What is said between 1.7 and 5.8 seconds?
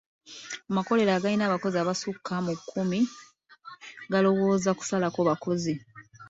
abasukka mu kkumi galowooza kusalako bakozi.